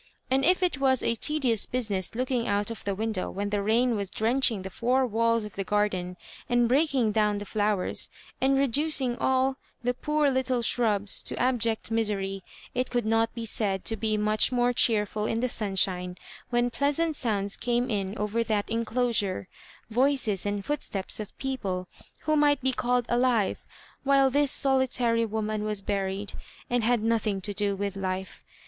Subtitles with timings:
[0.31, 3.95] And if it was a tedious business looking out of the window when the rain
[3.95, 6.17] was drenching the four walls of the garden
[6.49, 8.09] and breaking down the flowers,
[8.41, 12.41] and reducing all the poor little shrubs to abject misery,
[12.73, 16.17] it could not be said to be much more cheerful in the sunshine,
[16.49, 19.47] when pleasant sounds came in over that enclosure—
[19.91, 21.87] voices and footsteps of people
[22.21, 23.67] who might be called alive,
[24.03, 26.33] while this solitary woman was buried,
[26.71, 28.43] and had nothing to do with life.